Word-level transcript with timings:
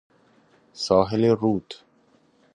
ساحل 0.73 1.23
رود 1.25 1.73